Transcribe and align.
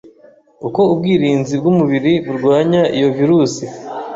uko 0.67 0.81
ubwirinzi 0.93 1.53
bw'umubiri 1.59 2.13
burwanya 2.25 2.81
iyo 2.97 3.09
virusi 3.17 3.63